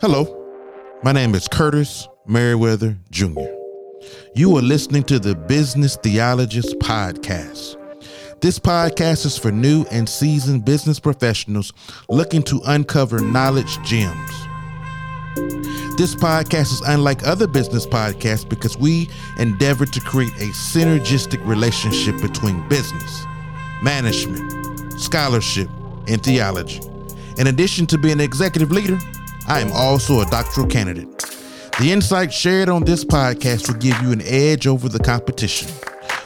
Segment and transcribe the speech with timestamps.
[0.00, 0.24] Hello,
[1.02, 3.44] my name is Curtis Merriweather Jr.
[4.34, 7.76] You are listening to the Business Theologist Podcast.
[8.40, 11.74] This podcast is for new and seasoned business professionals
[12.08, 14.30] looking to uncover knowledge gems.
[15.98, 19.06] This podcast is unlike other business podcasts because we
[19.38, 23.26] endeavor to create a synergistic relationship between business,
[23.82, 25.68] management, scholarship,
[26.08, 26.80] and theology.
[27.36, 28.98] In addition to being an executive leader,
[29.50, 31.18] I am also a doctoral candidate.
[31.80, 35.68] The insights shared on this podcast will give you an edge over the competition.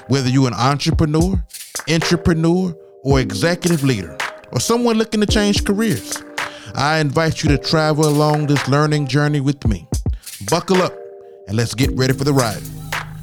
[0.09, 1.43] Whether you're an entrepreneur,
[1.89, 4.15] entrepreneur, or executive leader,
[4.53, 6.23] or someone looking to change careers,
[6.75, 9.89] I invite you to travel along this learning journey with me.
[10.51, 10.93] Buckle up
[11.49, 12.63] and let's get ready for the ride.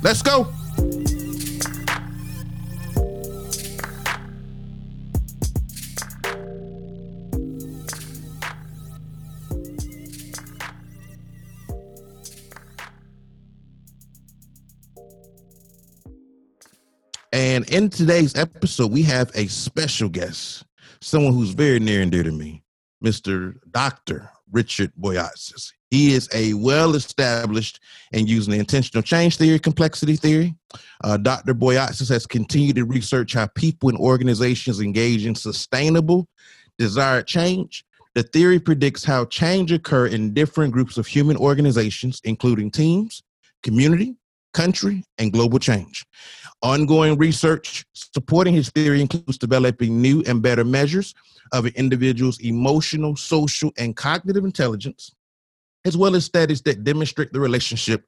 [0.02, 0.52] Let's go.
[17.31, 20.65] And in today's episode, we have a special guest,
[20.99, 22.61] someone who's very near and dear to me,
[23.03, 23.55] Mr.
[23.71, 24.29] Dr.
[24.51, 25.71] Richard Boyatzis.
[25.89, 27.79] He is a well established
[28.11, 30.55] and using the intentional change theory, complexity theory.
[31.03, 31.53] Uh, Dr.
[31.53, 36.27] Boyatzis has continued to research how people and organizations engage in sustainable,
[36.77, 37.85] desired change.
[38.13, 43.23] The theory predicts how change occur in different groups of human organizations, including teams,
[43.63, 44.17] community,
[44.53, 46.05] country, and global change.
[46.64, 51.16] Ongoing research supporting his theory includes developing new and better measures
[51.54, 55.12] of an individual's emotional, social, and cognitive intelligence,
[55.86, 58.06] as well as studies that demonstrate the relationship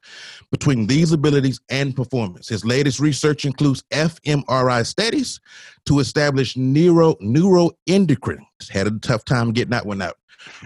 [0.52, 2.48] between these abilities and performance.
[2.48, 5.40] His latest research includes fMRI studies
[5.86, 8.46] to establish neuro neuroendocrine.
[8.70, 10.16] Had a tough time getting that one out.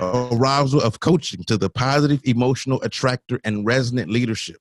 [0.00, 4.58] Arousal of coaching to the positive emotional attractor and resonant leadership.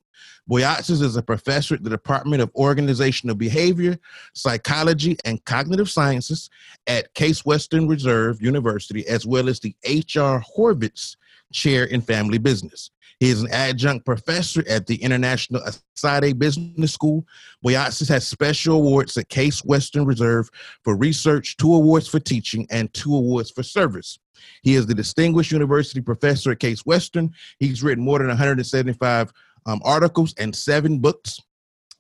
[0.50, 3.98] Boyatzis is a professor at the Department of Organizational Behavior,
[4.34, 6.50] Psychology, and Cognitive Sciences
[6.88, 10.44] at Case Western Reserve University, as well as the H.R.
[10.56, 11.16] Horvitz
[11.52, 12.92] Chair in Family Business.
[13.20, 17.26] He is an adjunct professor at the International ESADE Business School.
[17.66, 20.50] Boyatzis has special awards at Case Western Reserve
[20.84, 24.20] for research, two awards for teaching, and two awards for service.
[24.62, 27.34] He is the Distinguished University Professor at Case Western.
[27.58, 29.34] He's written more than 175
[29.68, 31.40] um, articles and seven books.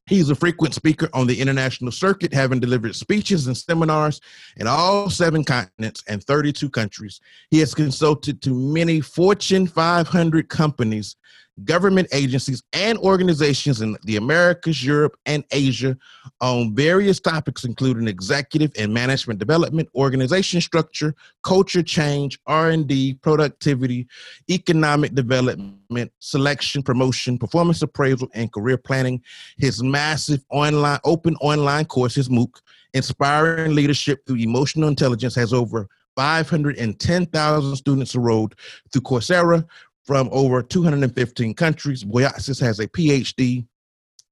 [0.07, 4.21] He's a frequent speaker on the international circuit, having delivered speeches and seminars
[4.55, 7.19] in all seven continents and 32 countries.
[7.51, 11.17] He has consulted to many Fortune 500 companies
[11.63, 15.97] government agencies and organizations in the Americas, Europe, and Asia
[16.41, 24.07] on various topics, including executive and management development, organization structure, culture change, R&D, productivity,
[24.49, 29.21] economic development, selection, promotion, performance appraisal, and career planning.
[29.57, 32.61] His massive online, open online course, his MOOC,
[32.93, 35.87] Inspiring Leadership Through Emotional Intelligence, has over
[36.17, 38.55] 510,000 students enrolled
[38.91, 39.63] through Coursera,
[40.07, 42.03] from over 215 countries.
[42.05, 43.67] Boyatzis has a PhD,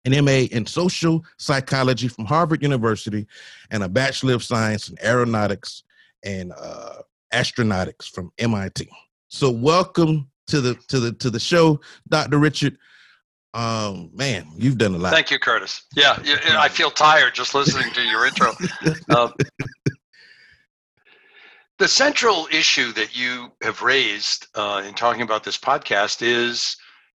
[0.06, 3.28] an MA in social psychology from Harvard University,
[3.72, 5.84] and a Bachelor of Science in Aeronautics
[6.24, 7.02] and uh,
[7.34, 8.90] Astronautics from MIT.
[9.28, 12.40] So, welcome to the to the to the show, Dr.
[12.40, 12.78] Richard.
[13.54, 15.14] Um, man, you've done a lot.
[15.14, 15.84] Thank you, Curtis.
[15.96, 16.18] Yeah,
[16.58, 18.54] I feel tired just listening to your intro.
[19.16, 19.34] Um,
[21.78, 26.78] the central issue that you have raised uh, in talking about this podcast is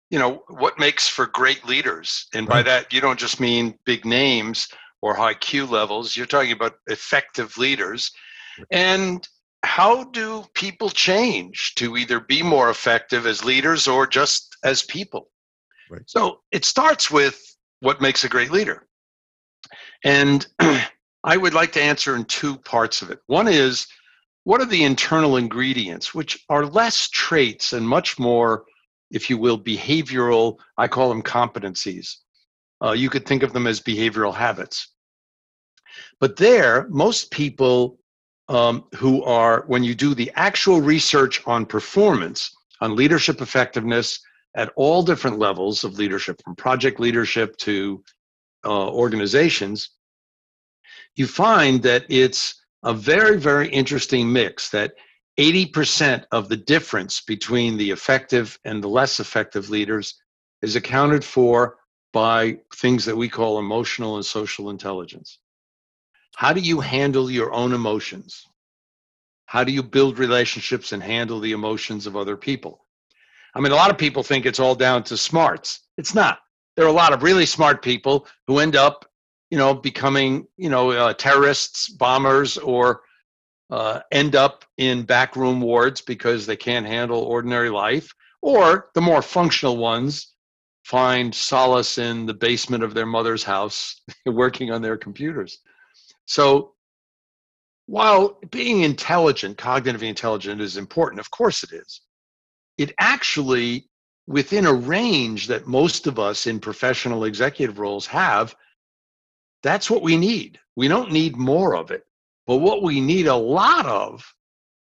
[0.09, 2.27] you know what makes for great leaders.
[2.33, 4.67] And by that you don't just mean big names
[5.01, 6.15] or high IQ levels.
[6.15, 8.11] You're talking about effective leaders.
[8.71, 9.27] And
[9.63, 15.29] how do people change to either be more effective as leaders or just as people?
[15.89, 16.01] Right.
[16.05, 17.41] so it starts with
[17.79, 18.87] what makes a great leader.
[20.03, 20.45] And
[21.23, 23.19] i would like to answer in two parts of it.
[23.27, 23.87] One is
[24.47, 28.63] what are the internal ingredients, which are less traits and much more,
[29.11, 32.15] if you will, behavioral, I call them competencies.
[32.81, 34.93] Uh, you could think of them as behavioral habits.
[36.21, 37.99] But there, most people
[38.47, 42.49] um, who are, when you do the actual research on performance,
[42.79, 44.17] on leadership effectiveness
[44.55, 48.01] at all different levels of leadership, from project leadership to
[48.63, 49.89] uh, organizations,
[51.17, 52.55] you find that it's
[52.87, 54.93] a very, very interesting mix that
[55.37, 60.15] 80% of the difference between the effective and the less effective leaders
[60.61, 61.75] is accounted for
[62.13, 65.39] by things that we call emotional and social intelligence.
[66.37, 68.47] How do you handle your own emotions?
[69.47, 72.85] How do you build relationships and handle the emotions of other people?
[73.53, 75.81] I mean, a lot of people think it's all down to smarts.
[75.97, 76.39] It's not.
[76.77, 79.11] There are a lot of really smart people who end up,
[79.49, 83.01] you know, becoming, you know, uh, terrorists, bombers, or
[83.69, 89.21] uh, end up in backroom wards because they can't handle ordinary life, or the more
[89.21, 90.33] functional ones
[90.83, 95.59] find solace in the basement of their mother's house working on their computers.
[96.25, 96.75] So
[97.87, 102.01] while being intelligent, cognitively intelligent is important, of course it is,
[102.77, 103.89] it actually,
[104.27, 108.55] within a range that most of us in professional executive roles have,
[109.67, 110.59] that's what we need.
[110.75, 112.03] We don't need more of it.
[112.45, 114.23] But what we need a lot of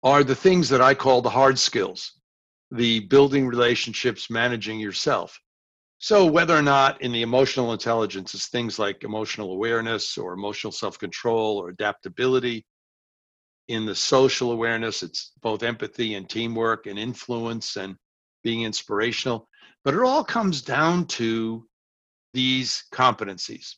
[0.02, 2.14] are the things that I call the hard skills
[2.72, 5.40] the building relationships, managing yourself.
[5.98, 10.72] So, whether or not in the emotional intelligence is things like emotional awareness or emotional
[10.72, 12.64] self control or adaptability,
[13.68, 17.96] in the social awareness, it's both empathy and teamwork and influence and
[18.42, 19.48] being inspirational.
[19.84, 21.66] But it all comes down to
[22.34, 23.74] these competencies.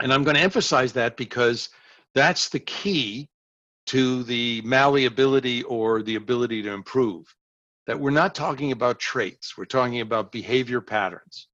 [0.00, 1.70] And I'm going to emphasize that because
[2.14, 3.28] that's the key
[3.86, 7.34] to the malleability or the ability to improve
[7.86, 11.48] that we're not talking about traits, we're talking about behavior patterns.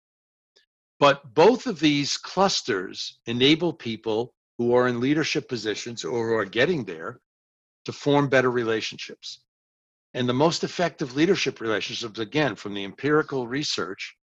[0.99, 6.45] But both of these clusters enable people who are in leadership positions or who are
[6.45, 7.21] getting there
[7.85, 9.41] to form better relationships.
[10.15, 14.17] And the most effective leadership relationships, again, from the empirical research,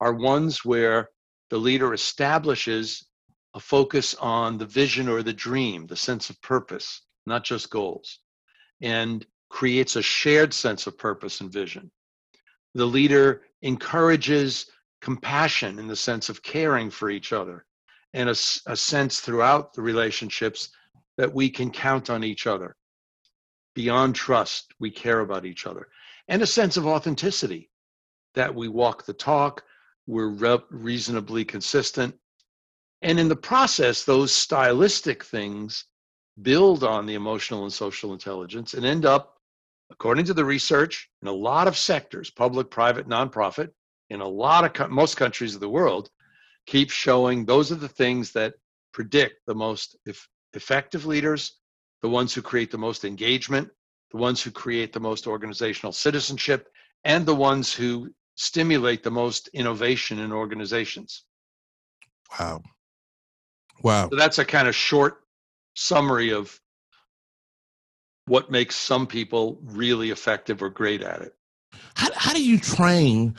[0.00, 1.08] are ones where
[1.50, 3.06] the leader establishes
[3.54, 8.20] a focus on the vision or the dream, the sense of purpose, not just goals.
[8.80, 11.90] And creates a shared sense of purpose and vision.
[12.74, 14.66] The leader encourages
[15.02, 17.66] compassion in the sense of caring for each other
[18.14, 20.70] and a, a, sense throughout the relationships
[21.18, 22.76] that we can count on each other.
[23.74, 25.88] Beyond trust, we care about each other.
[26.28, 27.70] And a sense of authenticity
[28.34, 29.64] that we walk the talk,
[30.06, 32.14] we're re- reasonably consistent.
[33.02, 35.86] And in the process, those stylistic things
[36.40, 39.36] build on the emotional and social intelligence and end up
[39.90, 43.70] according to the research in a lot of sectors public private nonprofit
[44.08, 46.08] in a lot of most countries of the world
[46.64, 48.54] keep showing those are the things that
[48.94, 49.96] predict the most
[50.54, 51.58] effective leaders
[52.00, 53.68] the ones who create the most engagement
[54.10, 56.68] the ones who create the most organizational citizenship
[57.04, 61.24] and the ones who stimulate the most innovation in organizations.
[62.40, 62.62] Wow
[63.82, 65.22] wow so that's a kind of short
[65.74, 66.58] summary of
[68.26, 71.34] what makes some people really effective or great at it.
[71.94, 73.36] How, how do you train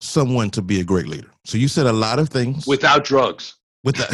[0.00, 1.30] someone to be a great leader?
[1.44, 3.56] So you said a lot of things without drugs.
[3.84, 4.12] With that.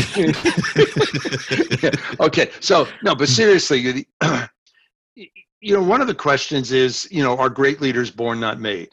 [1.83, 2.25] yeah.
[2.25, 2.51] Okay.
[2.61, 4.07] So no, but seriously,
[5.15, 8.89] you know, one of the questions is, you know, are great leaders born not made?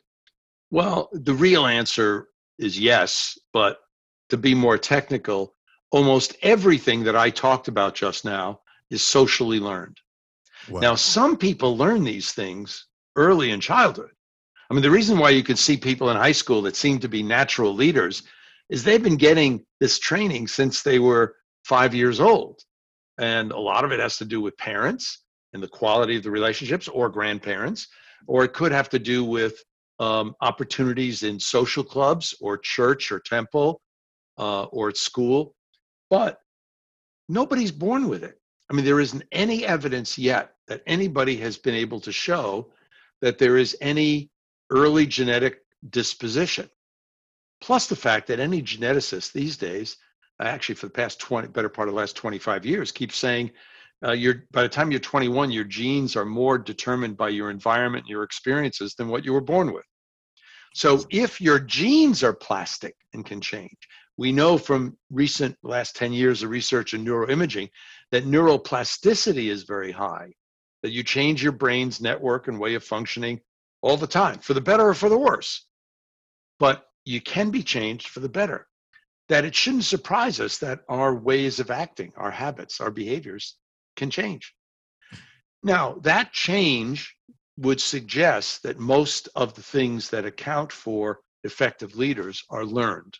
[0.71, 2.27] Well, the real answer
[2.59, 3.77] is yes, but
[4.31, 5.54] to be more technical,
[5.91, 9.97] almost everything that I talked about just now is socially learned.
[10.69, 10.79] Wow.
[10.79, 14.11] Now, some people learn these things early in childhood.
[14.69, 17.07] I mean, the reason why you could see people in high school that seem to
[17.07, 18.23] be natural leaders
[18.69, 22.61] is they've been getting this training since they were five years old.
[23.19, 25.23] And a lot of it has to do with parents
[25.53, 27.87] and the quality of the relationships or grandparents,
[28.27, 29.63] or it could have to do with
[29.99, 33.81] um, opportunities in social clubs or church or temple
[34.37, 35.55] uh, or at school.
[36.09, 36.39] But
[37.27, 38.39] nobody's born with it.
[38.69, 42.71] I mean, there isn't any evidence yet that anybody has been able to show
[43.21, 44.31] that there is any
[44.69, 46.69] early genetic disposition.
[47.61, 49.97] Plus the fact that any geneticist these days,
[50.39, 53.51] actually for the past 20, better part of the last 25 years, keeps saying
[54.05, 58.07] uh, you're by the time you're 21, your genes are more determined by your environment,
[58.07, 59.85] your experiences than what you were born with.
[60.73, 63.77] So if your genes are plastic and can change,
[64.17, 67.69] we know from recent last 10 years of research in neuroimaging
[68.11, 70.31] that neuroplasticity is very high
[70.85, 73.41] that you change your brain's network and way of functioning
[73.81, 75.65] all the time, for the better or for the worse.
[76.59, 78.67] But you can be changed for the better.
[79.29, 83.57] That it shouldn't surprise us that our ways of acting, our habits, our behaviors
[83.95, 84.53] can change.
[85.63, 87.15] Now, that change
[87.57, 93.17] would suggest that most of the things that account for effective leaders are learned,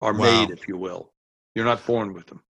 [0.00, 0.46] are wow.
[0.46, 1.12] made, if you will.
[1.54, 2.42] You're not born with them.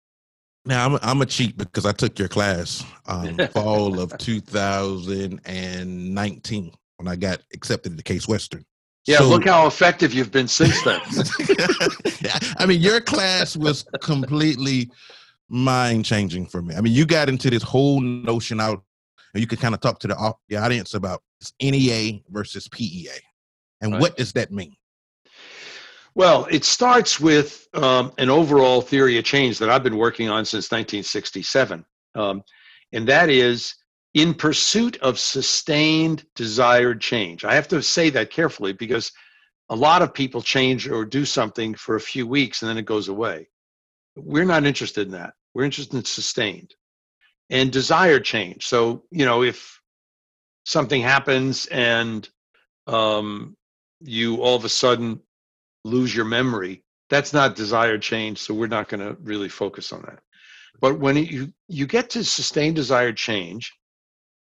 [0.66, 7.08] Now I'm I'm a cheat because I took your class um, fall of 2019 when
[7.08, 8.66] I got accepted to Case Western.
[9.06, 11.00] Yeah, so, look how effective you've been since then.
[12.58, 14.90] I mean, your class was completely
[15.48, 16.74] mind changing for me.
[16.74, 18.84] I mean, you got into this whole notion out,
[19.32, 21.22] and you could kind of talk to the, the audience about
[21.62, 23.08] NEA versus PEA.
[23.80, 24.00] And Right.
[24.00, 24.76] what does that mean?
[26.20, 30.44] Well, it starts with um, an overall theory of change that I've been working on
[30.44, 31.82] since 1967.
[32.14, 32.42] Um,
[32.92, 33.74] and that is
[34.12, 37.46] in pursuit of sustained desired change.
[37.46, 39.12] I have to say that carefully because
[39.70, 42.84] a lot of people change or do something for a few weeks and then it
[42.84, 43.48] goes away.
[44.14, 45.32] We're not interested in that.
[45.54, 46.74] We're interested in sustained
[47.48, 48.66] and desired change.
[48.66, 49.80] So, you know, if
[50.66, 52.28] something happens and
[52.86, 53.56] um,
[54.02, 55.22] you all of a sudden
[55.84, 58.38] lose your memory, that's not desired change.
[58.38, 60.20] So we're not going to really focus on that.
[60.80, 63.72] But when you you get to sustained desired change,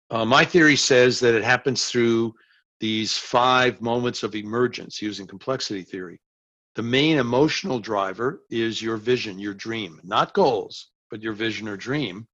[0.10, 2.34] uh, my theory says that it happens through
[2.80, 6.20] these five moments of emergence using complexity theory.
[6.76, 11.78] The main emotional driver is your vision, your dream, not goals, but your vision or
[11.78, 12.28] dream.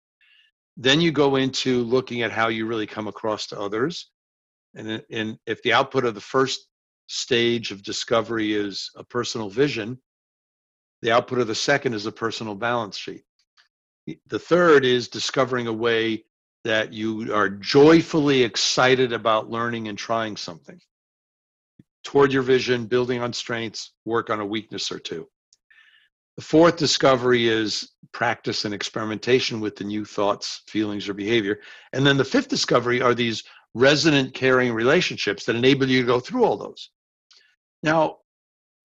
[0.76, 4.12] Then you go into looking at how you really come across to others.
[4.76, 6.68] And, and if the output of the first
[7.08, 10.00] stage of discovery is a personal vision,
[11.02, 13.24] the output of the second is a personal balance sheet.
[14.28, 16.26] The third is discovering a way
[16.64, 20.80] that you are joyfully excited about learning and trying something
[22.04, 25.28] toward your vision, building on strengths, work on a weakness or two.
[26.38, 31.60] The fourth discovery is practice and experimentation with the new thoughts, feelings, or behavior.
[31.94, 36.20] And then the fifth discovery are these resonant caring relationships that enable you to go
[36.20, 36.92] through all those.
[37.84, 38.18] Now,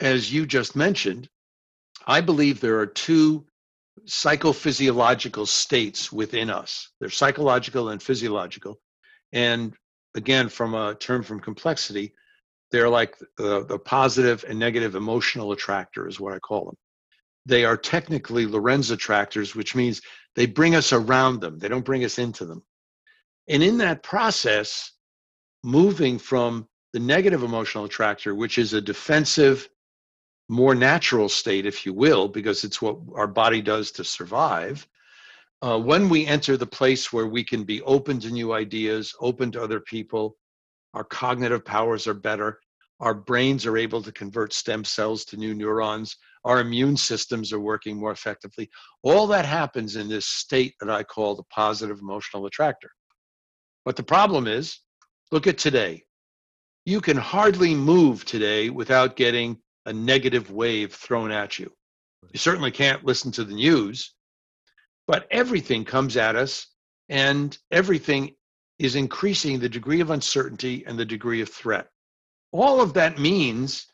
[0.00, 1.28] as you just mentioned,
[2.06, 3.46] I believe there are two
[4.06, 6.90] psychophysiological states within us.
[7.00, 8.80] They're psychological and physiological.
[9.32, 9.74] And
[10.14, 12.14] again, from a term from complexity,
[12.70, 16.76] they're like the, the positive and negative emotional attractor, is what I call them.
[17.44, 20.00] They are technically Lorenz attractors, which means
[20.36, 22.62] they bring us around them, they don't bring us into them.
[23.48, 24.92] And in that process,
[25.62, 29.68] moving from the negative emotional attractor, which is a defensive,
[30.48, 34.86] more natural state, if you will, because it's what our body does to survive.
[35.62, 39.50] Uh, when we enter the place where we can be open to new ideas, open
[39.52, 40.36] to other people,
[40.92, 42.58] our cognitive powers are better,
[43.00, 47.60] our brains are able to convert stem cells to new neurons, our immune systems are
[47.60, 48.68] working more effectively.
[49.02, 52.90] All that happens in this state that I call the positive emotional attractor.
[53.84, 54.80] But the problem is,
[55.30, 56.04] look at today.
[56.84, 61.72] You can hardly move today without getting a negative wave thrown at you.
[62.32, 64.14] You certainly can't listen to the news,
[65.06, 66.66] but everything comes at us
[67.08, 68.34] and everything
[68.78, 71.88] is increasing the degree of uncertainty and the degree of threat.
[72.50, 73.86] All of that means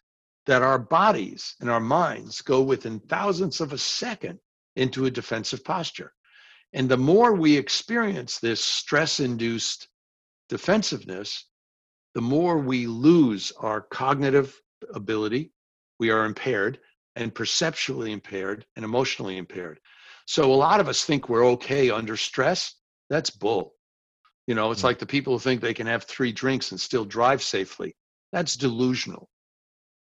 [0.47, 4.38] that our bodies and our minds go within thousandths of a second
[4.76, 6.14] into a defensive posture.
[6.73, 9.88] And the more we experience this stress induced
[10.49, 11.45] defensiveness,
[12.19, 14.61] the more we lose our cognitive
[14.93, 15.53] ability,
[16.01, 16.81] we are impaired,
[17.15, 19.79] and perceptually impaired and emotionally impaired.
[20.27, 22.75] So a lot of us think we're okay under stress.
[23.09, 23.75] That's bull.
[24.49, 24.91] You know, it's Mm.
[24.91, 27.95] like the people who think they can have three drinks and still drive safely.
[28.33, 29.31] That's delusional.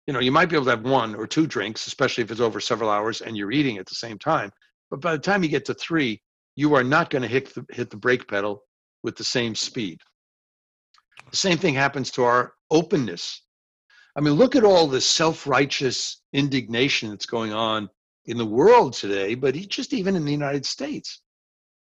[0.06, 2.40] You know, you might be able to have one or two drinks, especially if it's
[2.40, 4.50] over several hours and you're eating at the same time.
[4.90, 6.22] But by the time you get to three,
[6.56, 8.62] you are not going to hit the, hit the brake pedal
[9.02, 10.00] with the same speed.
[11.30, 13.42] The same thing happens to our openness.
[14.16, 17.88] I mean, look at all the self righteous indignation that's going on
[18.26, 21.22] in the world today, but just even in the United States.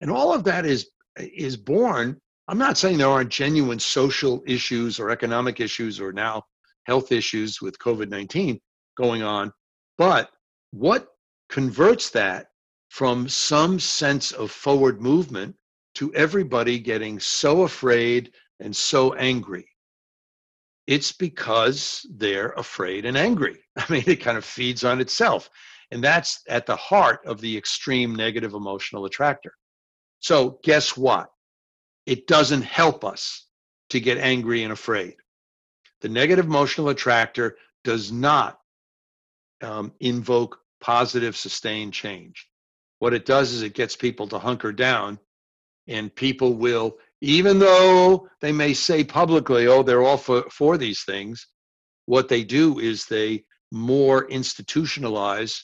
[0.00, 2.20] And all of that is, is born.
[2.46, 6.44] I'm not saying there aren't genuine social issues or economic issues or now
[6.84, 8.60] health issues with COVID 19
[8.96, 9.52] going on,
[9.98, 10.30] but
[10.70, 11.08] what
[11.48, 12.48] converts that
[12.88, 15.54] from some sense of forward movement
[15.94, 19.68] to everybody getting so afraid and so angry.
[20.86, 23.58] It's because they're afraid and angry.
[23.76, 25.50] I mean, it kind of feeds on itself.
[25.90, 29.54] And that's at the heart of the extreme negative emotional attractor.
[30.20, 31.30] So, guess what?
[32.06, 33.46] It doesn't help us
[33.90, 35.16] to get angry and afraid.
[36.00, 38.58] The negative emotional attractor does not
[39.62, 42.48] um, invoke positive, sustained change.
[42.98, 45.18] What it does is it gets people to hunker down,
[45.86, 51.02] and people will, even though they may say publicly, oh, they're all for, for these
[51.04, 51.46] things,
[52.06, 55.60] what they do is they more institutionalize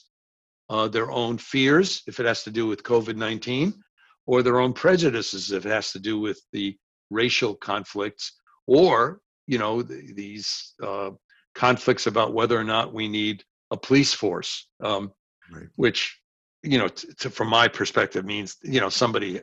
[0.69, 3.73] uh, their own fears, if it has to do with COVID 19,
[4.25, 6.75] or their own prejudices, if it has to do with the
[7.09, 8.33] racial conflicts,
[8.67, 11.11] or, you know, th- these uh,
[11.53, 15.11] conflicts about whether or not we need a police force, um,
[15.51, 15.67] Right.
[15.75, 16.19] which,
[16.63, 19.41] you know, t- to, from my perspective means, you know, somebody,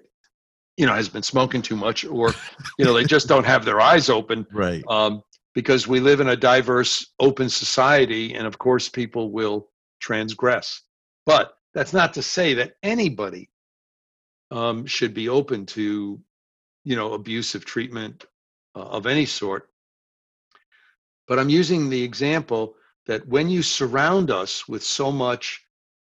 [0.76, 2.34] you know, has been smoking too much, or,
[2.78, 4.82] you know, they just don't have their eyes open Right.
[4.88, 5.22] um,
[5.54, 9.68] because we live in a diverse, open society, and of course, people will
[10.00, 10.82] transgress.
[11.26, 13.50] But that's not to say that anybody
[14.50, 16.20] um, should be open to,
[16.84, 18.24] you know, abusive treatment
[18.74, 19.68] uh, of any sort.
[21.28, 22.74] But I'm using the example
[23.06, 25.64] that when you surround us with so much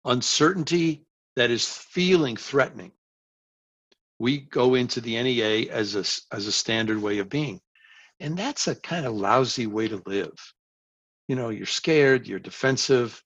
[0.05, 2.91] uncertainty that is feeling threatening,
[4.21, 7.59] we go into the NEA as a, as a standard way of being.
[8.19, 10.31] And that's a kind of lousy way to live.
[11.27, 13.19] You know, you're scared, you're defensive.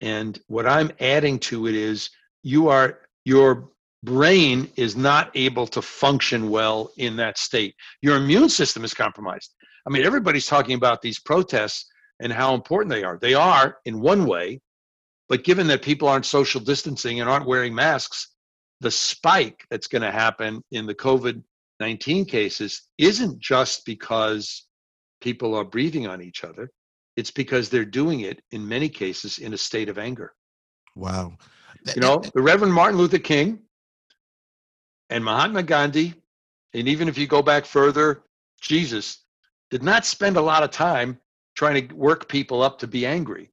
[0.00, 2.08] And what I'm adding to it is
[2.42, 3.68] you are, your
[4.02, 7.74] brain is not able to function well in that state.
[8.00, 9.54] Your immune system is compromised.
[9.86, 11.84] I mean, everybody's talking about these protests
[12.20, 13.18] and how important they are.
[13.18, 14.62] They are in one way,
[15.28, 18.28] but given that people aren't social distancing and aren't wearing masks,
[18.80, 21.42] the spike that's going to happen in the COVID
[21.80, 24.66] 19 cases isn't just because
[25.20, 26.70] people are breathing on each other,
[27.16, 30.32] it's because they're doing it in many cases in a state of anger.
[30.96, 31.34] Wow.
[31.94, 33.60] You know, the Reverend Martin Luther King
[35.10, 36.14] and Mahatma Gandhi,
[36.74, 38.24] and even if you go back further,
[38.60, 39.24] Jesus
[39.70, 41.18] did not spend a lot of time
[41.54, 43.50] trying to work people up to be angry.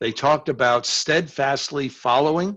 [0.00, 2.56] They talked about steadfastly following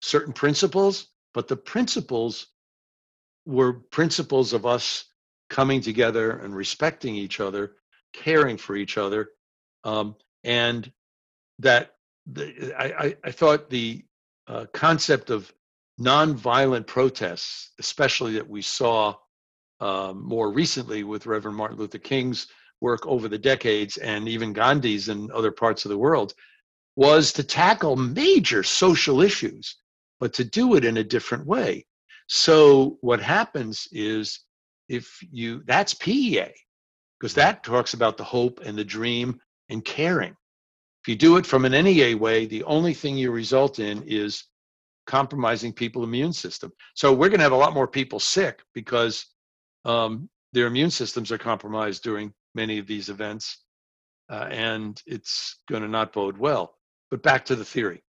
[0.00, 2.48] certain principles, but the principles
[3.46, 5.04] were principles of us
[5.48, 7.72] coming together and respecting each other,
[8.12, 9.30] caring for each other,
[9.84, 10.14] um,
[10.44, 10.92] and
[11.58, 11.94] that
[12.26, 14.04] the, I, I, thought the
[14.46, 15.52] uh, concept of
[15.98, 19.14] nonviolent protests, especially that we saw
[19.80, 22.48] um, more recently with Reverend Martin Luther King's
[22.80, 26.34] work over the decades and even Gandhi's in other parts of the world,
[26.96, 29.76] was to tackle major social issues
[30.20, 31.86] but to do it in a different way.
[32.28, 34.40] So what happens is
[34.88, 36.52] if you that's PEA
[37.18, 40.36] because that talks about the hope and the dream and caring.
[41.02, 44.44] If you do it from an NEA way, the only thing you result in is
[45.06, 46.72] compromising people's immune system.
[46.94, 49.26] So we're going to have a lot more people sick because
[49.84, 53.64] um, their immune systems are compromised during many of these events,
[54.30, 56.74] uh, and it's going to not bode well.
[57.10, 58.02] But back to the theory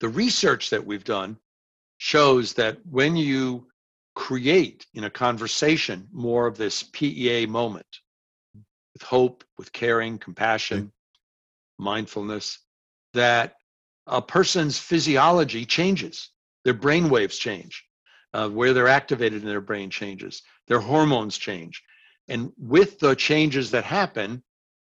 [0.00, 1.38] the research that we've done
[1.98, 3.66] shows that when you
[4.14, 7.86] create in a conversation more of this PEA moment
[8.94, 11.84] with hope, with caring, compassion, mm-hmm.
[11.84, 12.58] mindfulness,
[13.14, 13.54] that
[14.06, 16.30] a person's physiology changes.
[16.64, 17.84] Their brain waves change,
[18.32, 21.82] uh, where they're activated in their brain changes, their hormones change.
[22.26, 24.42] And with the changes that happen,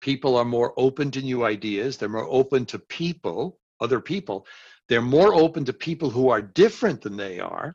[0.00, 4.46] people are more open to new ideas, they're more open to people, other people.
[4.88, 7.74] They're more open to people who are different than they are.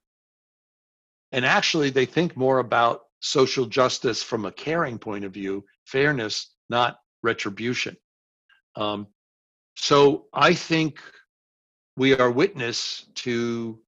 [1.31, 6.53] And actually, they think more about social justice from a caring point of view, fairness,
[6.69, 7.95] not retribution.
[8.75, 9.07] Um,
[9.75, 10.99] so I think
[11.97, 13.79] we are witness to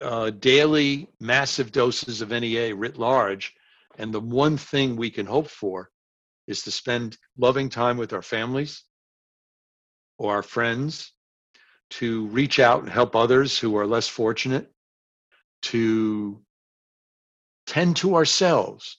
[0.00, 3.54] uh, daily massive doses of NEA writ large.
[3.98, 5.90] And the one thing we can hope for
[6.46, 8.84] is to spend loving time with our families
[10.18, 11.12] or our friends
[11.90, 14.70] to reach out and help others who are less fortunate,
[15.62, 16.40] to
[17.66, 18.98] tend to ourselves.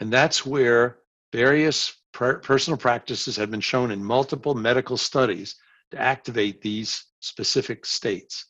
[0.00, 0.98] And that's where
[1.32, 5.56] various per- personal practices have been shown in multiple medical studies
[5.90, 8.46] to activate these specific states.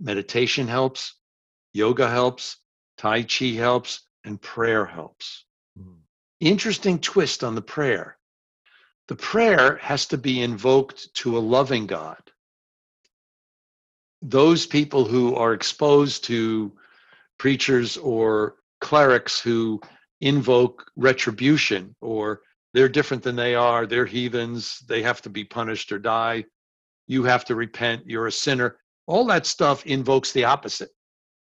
[0.00, 1.14] Meditation helps,
[1.72, 2.58] yoga helps,
[2.98, 5.44] Tai Chi helps, and prayer helps.
[5.78, 5.98] Mm.
[6.40, 8.16] Interesting twist on the prayer.
[9.08, 12.23] The prayer has to be invoked to a loving God
[14.24, 16.72] those people who are exposed to
[17.38, 19.80] preachers or clerics who
[20.20, 22.40] invoke retribution or
[22.72, 26.44] they're different than they are, they're heathens, they have to be punished or die,
[27.06, 28.78] you have to repent, you're a sinner.
[29.06, 30.90] All that stuff invokes the opposite.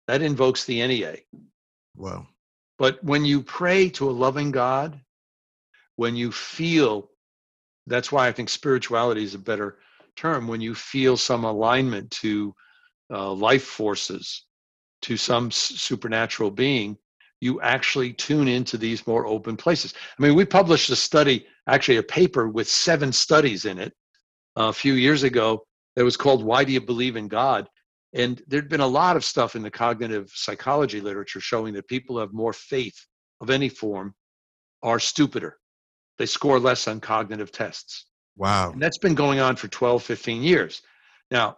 [0.07, 1.17] That invokes the NEA.
[1.95, 2.27] Wow.
[2.77, 4.99] But when you pray to a loving God,
[5.95, 7.09] when you feel,
[7.87, 9.77] that's why I think spirituality is a better
[10.17, 12.53] term, when you feel some alignment to
[13.11, 14.45] uh, life forces
[15.03, 16.97] to some supernatural being,
[17.41, 19.93] you actually tune into these more open places.
[20.17, 23.93] I mean, we published a study, actually a paper with seven studies in it
[24.55, 25.65] a few years ago
[25.95, 27.67] that was called Why Do You Believe in God?
[28.13, 32.15] And there'd been a lot of stuff in the cognitive psychology literature showing that people
[32.15, 32.97] who have more faith
[33.41, 34.15] of any form
[34.81, 35.57] are stupider.
[36.17, 38.05] They score less on cognitive tests.
[38.37, 38.71] Wow.
[38.71, 40.81] And that's been going on for 12, 15 years.
[41.29, 41.57] Now,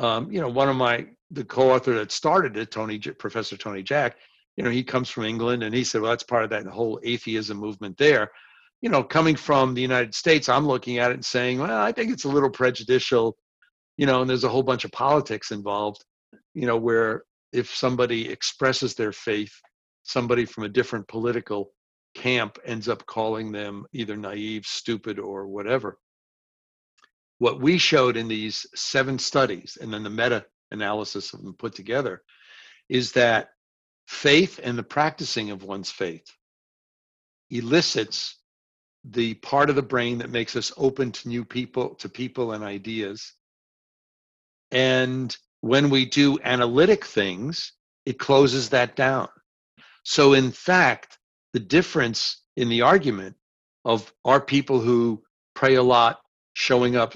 [0.00, 4.16] um, you know, one of my the co-author that started it, Tony Professor Tony Jack,
[4.56, 6.98] you know, he comes from England, and he said, well, that's part of that whole
[7.04, 8.30] atheism movement there.
[8.82, 11.92] you know, coming from the United States, I'm looking at it and saying, well, I
[11.92, 13.36] think it's a little prejudicial,
[13.96, 16.04] you know, and there's a whole bunch of politics involved,
[16.54, 19.52] you know, where if somebody expresses their faith,
[20.02, 21.72] somebody from a different political
[22.14, 25.98] camp ends up calling them either naive, stupid, or whatever.
[27.40, 31.74] What we showed in these seven studies and then the meta analysis of them put
[31.74, 32.22] together
[32.90, 33.52] is that
[34.06, 36.26] faith and the practicing of one's faith
[37.48, 38.36] elicits
[39.04, 42.62] the part of the brain that makes us open to new people, to people and
[42.62, 43.32] ideas.
[44.70, 47.72] And when we do analytic things,
[48.04, 49.30] it closes that down.
[50.02, 51.16] So, in fact,
[51.54, 53.36] the difference in the argument
[53.86, 55.22] of are people who
[55.54, 56.20] pray a lot
[56.60, 57.14] showing up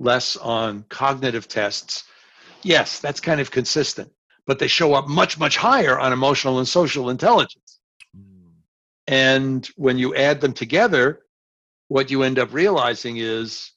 [0.00, 2.04] less on cognitive tests,
[2.62, 4.10] yes, that's kind of consistent,
[4.46, 7.78] but they show up much, much higher on emotional and social intelligence.
[9.06, 11.26] And when you add them together,
[11.88, 13.70] what you end up realizing is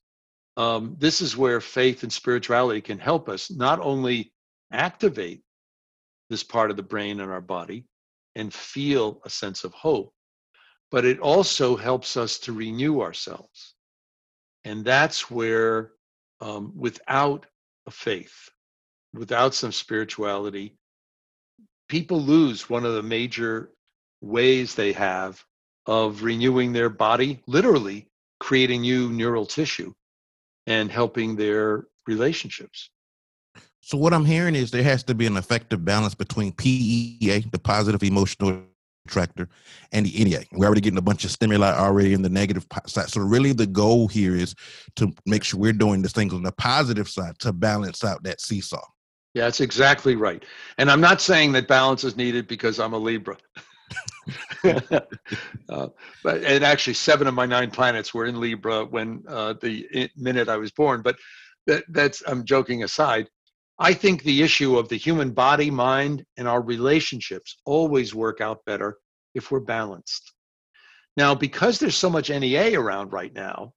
[0.56, 4.32] um, this is where faith and spirituality can help us not only
[4.72, 5.42] activate
[6.30, 7.86] this part of the brain and our body
[8.36, 10.14] and feel a sense of hope,
[10.92, 13.76] but it also helps us to renew ourselves.
[14.70, 15.94] And that's where,
[16.42, 17.48] um, without
[17.88, 18.50] a faith,
[19.16, 20.78] without some spirituality,
[21.88, 23.72] people lose one of the major
[24.22, 25.44] ways they have
[25.88, 29.92] of renewing their body, literally creating new neural tissue
[30.68, 32.92] and helping their relationships.
[33.82, 37.58] So what I'm hearing is there has to be an effective balance between PEA, the
[37.58, 38.62] positive emotional
[39.06, 39.50] attractor,
[39.92, 40.44] and the NEA.
[40.52, 43.10] We're already getting a bunch of stimuli already in the negative side.
[43.10, 44.56] So really the goal here is
[44.96, 48.42] to make sure we're doing the things on the positive side to balance out that
[48.42, 48.86] seesaw.
[49.34, 50.44] Yeah, that's exactly right.
[50.78, 53.38] And I'm not saying that balance is needed because I'm a Libra.
[54.64, 55.88] uh,
[56.24, 60.50] but and actually, seven of my nine planets were in Libra when uh, the minute
[60.50, 61.02] I was born.
[61.02, 61.18] But
[61.68, 63.30] that, that's I'm joking aside.
[63.80, 68.66] I think the issue of the human body, mind, and our relationships always work out
[68.66, 68.98] better
[69.36, 70.34] if we're balanced.
[71.16, 73.74] Now, because there's so much NEA around right now,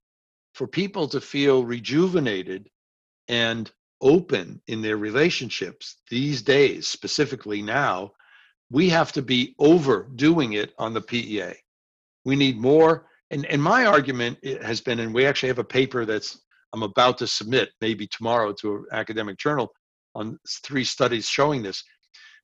[0.53, 2.69] for people to feel rejuvenated
[3.29, 8.11] and open in their relationships these days, specifically now,
[8.69, 11.53] we have to be overdoing it on the PEA.
[12.25, 13.07] We need more.
[13.31, 16.41] And, and my argument has been, and we actually have a paper that's
[16.73, 19.71] I'm about to submit maybe tomorrow to an academic journal
[20.15, 21.83] on three studies showing this,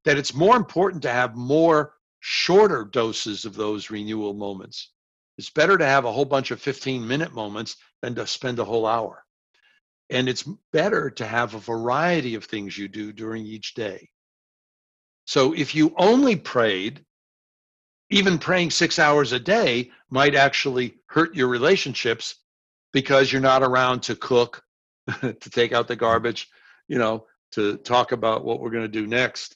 [0.06, 4.92] that it's more important to have more shorter doses of those renewal moments.
[5.38, 8.66] It's better to have a whole bunch of 15 minute moments than to spend a
[8.66, 9.24] whole hour.
[10.10, 14.10] And it's better to have a variety of things you do during each day.
[15.26, 17.06] So if you only prayed,
[18.10, 22.36] even praying six hours a day might actually hurt your relationships
[22.92, 24.64] because you're not around to cook,
[25.22, 26.48] to take out the garbage,
[26.88, 29.56] you know, to talk about what we're going to do next.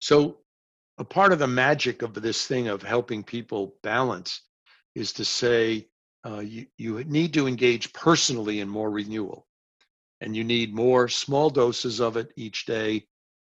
[0.00, 0.38] So,
[0.98, 4.42] a part of the magic of this thing of helping people balance
[4.94, 5.88] is to say
[6.26, 9.46] uh, you, you need to engage personally in more renewal.
[10.20, 13.06] And you need more small doses of it each day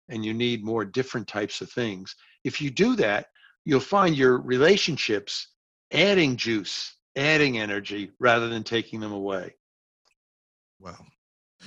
[0.08, 2.14] and you need more different types of things.
[2.44, 3.26] If you do that,
[3.64, 5.48] you'll find your relationships
[5.92, 9.54] adding juice, adding energy rather than taking them away.
[10.80, 11.06] Wow.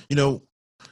[0.08, 0.42] You know,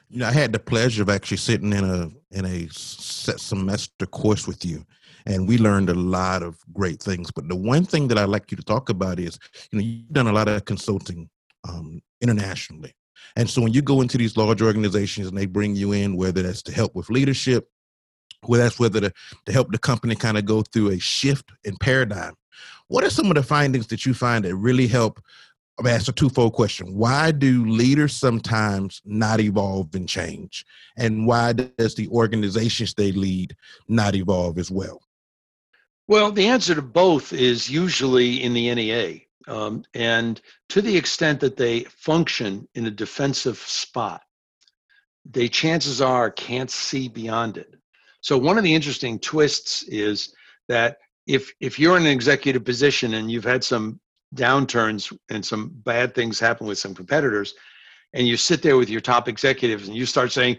[0.09, 4.07] you know, I had the pleasure of actually sitting in a in a set semester
[4.07, 4.85] course with you,
[5.27, 7.31] and we learned a lot of great things.
[7.31, 9.39] But the one thing that I'd like you to talk about is,
[9.71, 11.29] you know, you've done a lot of consulting
[11.69, 12.95] um, internationally,
[13.37, 16.43] and so when you go into these large organizations and they bring you in, whether
[16.43, 17.69] that's to help with leadership,
[18.47, 19.13] whether that's whether to,
[19.47, 22.35] to help the company kind of go through a shift in paradigm,
[22.89, 25.21] what are some of the findings that you find that really help?
[25.79, 26.95] I'm asked a twofold question.
[26.95, 30.65] Why do leaders sometimes not evolve and change?
[30.97, 33.57] And why does the organizations they lead
[33.89, 35.01] not evolve as well?
[36.09, 39.21] Well, the answer to both is usually in the NEA.
[39.49, 44.23] Um, and to the extent that they function in a defensive spot,
[45.25, 47.75] they chances are can't see beyond it.
[48.21, 50.35] So one of the interesting twists is
[50.69, 54.01] that if if you're in an executive position and you've had some
[54.35, 57.55] downturns and some bad things happen with some competitors,
[58.15, 60.59] and you sit there with your top executives and you start saying,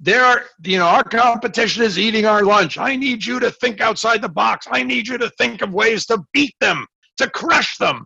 [0.00, 2.78] there are, you know, our competition is eating our lunch.
[2.78, 4.66] I need you to think outside the box.
[4.70, 6.84] I need you to think of ways to beat them,
[7.18, 8.04] to crush them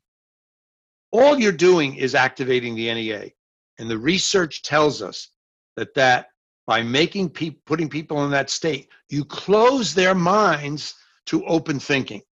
[1.12, 3.30] all you're doing is activating the NEA.
[3.78, 5.28] And the research tells us
[5.76, 6.28] that that
[6.66, 10.94] by making people putting people in that state, you close their minds
[11.26, 12.22] to open thinking.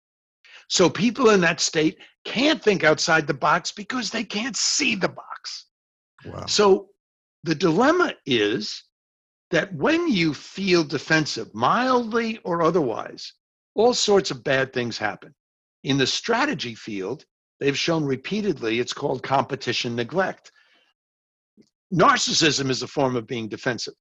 [0.71, 5.09] So people in that state can't think outside the box because they can't see the
[5.09, 5.65] box.
[6.25, 6.45] Wow.
[6.45, 6.87] So
[7.43, 8.81] the dilemma is
[9.49, 13.33] that when you feel defensive, mildly or otherwise,
[13.75, 15.35] all sorts of bad things happen.
[15.83, 17.25] In the strategy field,
[17.59, 20.53] they've shown repeatedly it's called competition neglect.
[21.93, 23.95] Narcissism is a form of being defensive.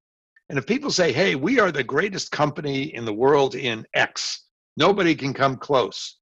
[0.48, 4.44] And if people say, hey, we are the greatest company in the world in X,
[4.76, 6.19] nobody can come close,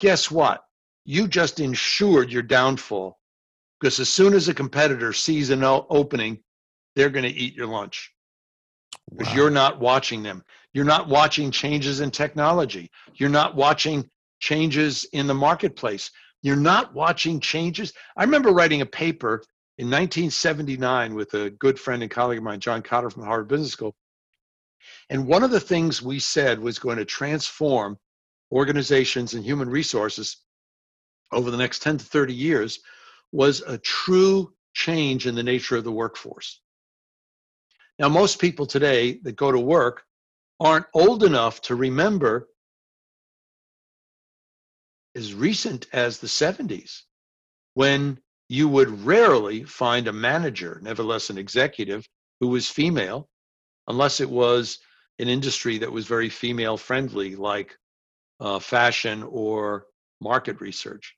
[0.00, 0.64] guess what?
[1.04, 3.18] You just ensured your downfall
[3.80, 6.38] because as soon as a competitor sees an opening,
[6.96, 8.12] they're going to eat your lunch
[9.10, 9.34] because wow.
[9.34, 10.44] you're not watching them.
[10.72, 12.90] You're not watching changes in technology.
[13.14, 14.08] You're not watching
[14.40, 16.10] changes in the marketplace.
[16.42, 17.92] You're not watching changes.
[18.16, 19.42] I remember writing a paper
[19.78, 23.48] in 1979 with a good friend and colleague of mine, John Kotter from the Harvard
[23.48, 23.94] Business School.
[25.10, 27.98] And one of the things we said was going to transform
[28.52, 30.38] organizations and human resources
[31.32, 32.80] over the next 10 to 30 years
[33.32, 36.60] was a true change in the nature of the workforce.
[37.98, 40.04] Now, most people today that go to work
[40.58, 42.48] aren't old enough to remember
[45.14, 47.02] as recent as the 70s
[47.74, 52.08] when you would rarely find a manager, nevertheless an executive,
[52.40, 53.28] who was female,
[53.86, 54.78] unless it was
[55.18, 57.76] an industry that was very female friendly, like
[58.40, 59.86] uh, fashion or
[60.20, 61.16] market research.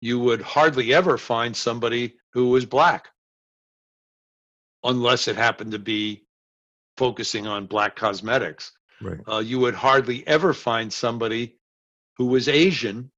[0.00, 3.08] You would hardly ever find somebody who was black
[4.84, 6.26] unless it happened to be
[6.96, 8.72] focusing on black cosmetics.
[9.00, 9.20] Right.
[9.28, 11.56] Uh, you would hardly ever find somebody
[12.16, 13.10] who was Asian,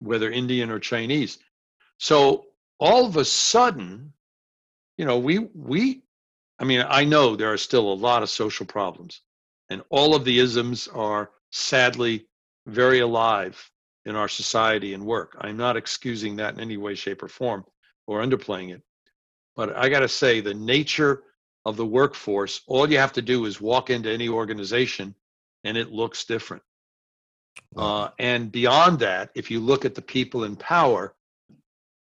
[0.00, 1.38] whether Indian or Chinese.
[1.98, 2.46] So
[2.80, 4.12] all of a sudden,
[4.98, 6.02] you know, we we,
[6.58, 9.20] I mean, I know there are still a lot of social problems,
[9.70, 12.26] and all of the isms are sadly
[12.66, 13.70] very alive
[14.04, 15.36] in our society and work.
[15.40, 17.64] I'm not excusing that in any way, shape, or form,
[18.06, 18.82] or underplaying it.
[19.56, 21.22] But I got to say, the nature
[21.64, 25.14] of the workforce, all you have to do is walk into any organization
[25.62, 26.62] and it looks different.
[27.76, 31.14] Uh, and beyond that, if you look at the people in power,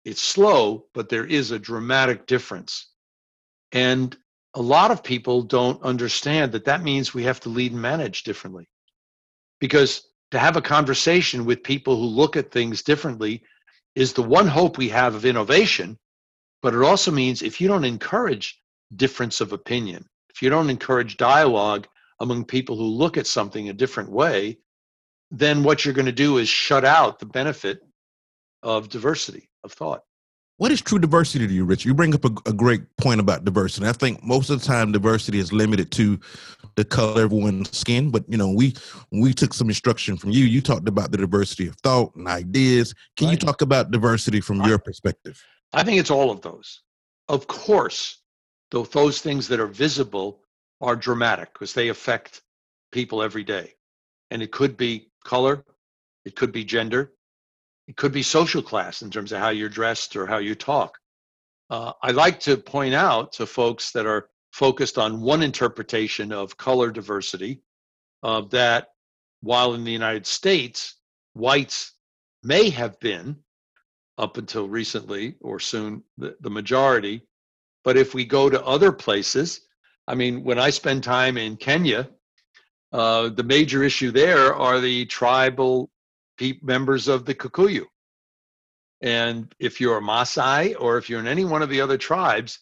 [0.05, 2.87] it's slow, but there is a dramatic difference.
[3.73, 4.17] And
[4.55, 8.23] a lot of people don't understand that that means we have to lead and manage
[8.23, 8.69] differently.
[9.61, 13.43] Because to have a conversation with people who look at things differently
[13.95, 15.99] is the one hope we have of innovation
[16.65, 18.59] but it also means if you don't encourage
[18.97, 21.87] difference of opinion, if you don't encourage dialogue
[22.21, 24.57] among people who look at something a different way,
[25.31, 27.81] then what you're going to do is shut out the benefit
[28.63, 30.05] of diversity of thought.
[30.57, 31.85] What is true diversity to you, Rich?
[31.85, 33.89] You bring up a, a, great point about diversity.
[33.89, 36.21] I think most of the time diversity is limited to
[36.77, 38.11] the color of one's skin.
[38.11, 38.75] But you know, we
[39.11, 40.45] we took some instruction from you.
[40.45, 42.95] You talked about the diversity of thought and ideas.
[43.17, 43.33] Can right.
[43.33, 45.43] you talk about diversity from your perspective?
[45.73, 46.83] I think it's all of those.
[47.29, 48.21] Of course,
[48.71, 50.41] though those things that are visible
[50.81, 52.43] are dramatic because they affect
[52.93, 53.73] people every day.
[54.31, 55.65] And it could be color,
[56.25, 57.13] it could be gender,
[57.87, 60.99] it could be social class in terms of how you're dressed or how you talk.
[61.71, 66.57] Uh, I like to point out to folks that are focused on one interpretation of
[66.57, 67.63] color diversity
[68.23, 68.89] uh, that
[69.41, 70.95] while in the United States,
[71.35, 71.93] whites
[72.43, 73.37] may have been
[74.17, 77.23] up until recently or soon the, the majority.
[77.83, 79.61] But if we go to other places,
[80.07, 82.09] I mean, when I spend time in Kenya,
[82.93, 85.91] uh, the major issue there are the tribal
[86.39, 87.85] pe- members of the Kikuyu.
[89.01, 92.61] And if you're a Maasai or if you're in any one of the other tribes,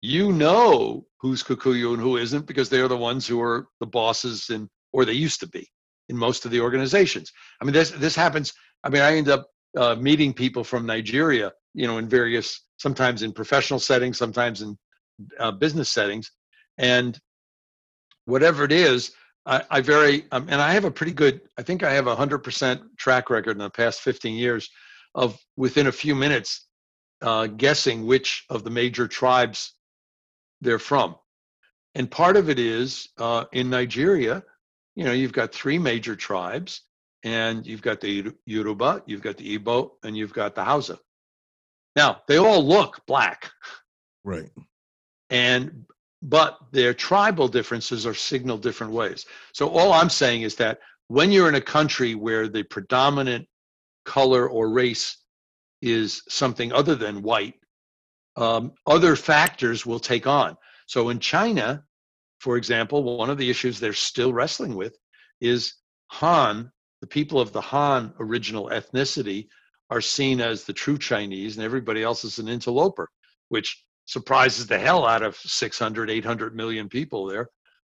[0.00, 4.50] you know who's Kikuyu and who isn't because they're the ones who are the bosses
[4.50, 5.68] and or they used to be
[6.08, 7.32] in most of the organizations.
[7.60, 8.52] I mean, this this happens.
[8.82, 13.22] I mean, I end up uh, meeting people from Nigeria, you know, in various, sometimes
[13.22, 14.76] in professional settings, sometimes in
[15.38, 16.30] uh, business settings.
[16.78, 17.18] And
[18.26, 19.12] whatever it is,
[19.46, 22.16] I, I very, um, and I have a pretty good, I think I have a
[22.16, 24.70] 100% track record in the past 15 years
[25.14, 26.66] of within a few minutes
[27.22, 29.74] uh, guessing which of the major tribes
[30.60, 31.16] they're from.
[31.94, 34.42] And part of it is uh, in Nigeria,
[34.96, 36.82] you know, you've got three major tribes
[37.22, 40.98] and you've got the Yoruba, you've got the Igbo, and you've got the Hausa.
[41.96, 43.50] Now, they all look black.
[44.24, 44.50] Right.
[45.30, 45.86] And
[46.24, 49.26] but their tribal differences are signaled different ways.
[49.52, 53.46] So all I'm saying is that when you're in a country where the predominant
[54.04, 55.18] color or race
[55.82, 57.54] is something other than white,
[58.36, 60.56] um, other factors will take on.
[60.86, 61.84] So in China,
[62.40, 64.96] for example, one of the issues they're still wrestling with
[65.40, 65.74] is
[66.06, 66.72] Han
[67.04, 69.48] the people of the Han original ethnicity
[69.90, 73.10] are seen as the true Chinese and everybody else is an interloper,
[73.50, 77.48] which surprises the hell out of 600, 800 million people there.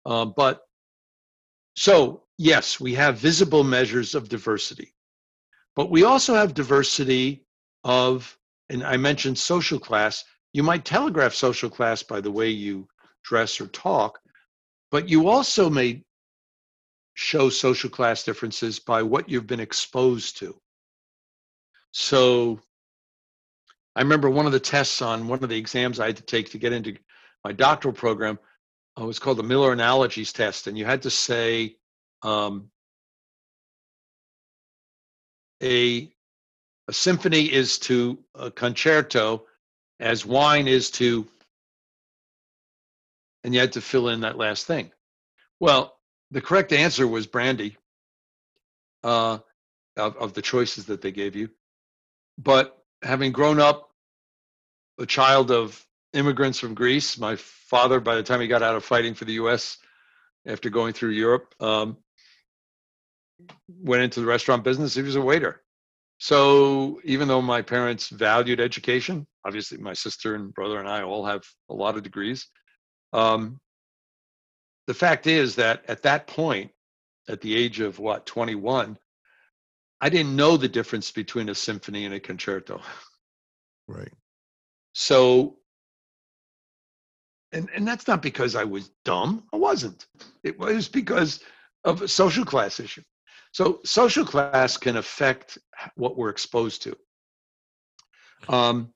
[0.05, 0.61] Um, but
[1.77, 4.95] so, yes, we have visible measures of diversity,
[5.75, 7.45] but we also have diversity
[7.85, 8.37] of,
[8.71, 10.25] and I mentioned social class.
[10.53, 12.89] You might telegraph social class by the way you
[13.25, 14.19] dress or talk,
[14.91, 16.03] but you also may
[17.15, 20.55] show social class differences by what you've been exposed to.
[21.93, 22.61] So
[23.97, 26.51] I remember one of the tests on one of the exams I had to take
[26.51, 26.97] to get into
[27.43, 28.39] my doctoral program
[29.01, 31.77] uh, was called the Miller Analogies test, and you had to say
[32.23, 32.71] um,
[35.63, 36.13] a
[36.89, 39.45] a symphony is to a concerto
[39.99, 41.27] as wine is to,
[43.43, 44.93] and you had to fill in that last thing.
[45.59, 45.97] Well,
[46.31, 47.77] the correct answer was brandy
[49.03, 49.39] uh,
[49.97, 51.49] of, of the choices that they gave you.
[52.39, 53.91] But having grown up
[54.99, 58.85] a child of immigrants from Greece, my father, by the time he got out of
[58.85, 59.79] fighting for the U.S.
[60.47, 61.99] after going through Europe, um,
[63.69, 64.95] went into the restaurant business.
[64.95, 65.63] He was a waiter.
[66.19, 71.27] So even though my parents valued education, obviously my sister and brother and I all
[71.27, 72.47] have a lot of degrees.
[73.13, 73.61] Um,
[74.87, 76.71] the fact is that at that point,
[77.29, 78.97] at the age of what, 21,
[80.01, 82.81] I didn't know the difference between a symphony and a concerto.
[83.89, 84.13] Right.
[84.93, 85.57] So,
[87.53, 89.45] and, and that's not because I was dumb.
[89.53, 90.07] I wasn't.
[90.43, 91.41] It was because
[91.85, 93.03] of a social class issue.
[93.53, 95.57] So, social class can affect
[95.95, 96.97] what we're exposed to.
[98.49, 98.93] Um,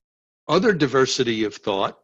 [0.47, 1.97] other diversity of thought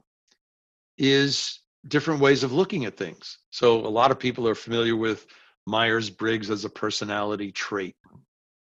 [0.97, 3.37] is different ways of looking at things.
[3.51, 5.25] So a lot of people are familiar with
[5.65, 7.95] Myers Briggs as a personality trait.